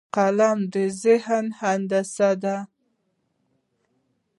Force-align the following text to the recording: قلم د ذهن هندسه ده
قلم 0.15 0.57
د 0.73 0.75
ذهن 1.01 1.45
هندسه 1.59 2.29
ده 2.41 2.57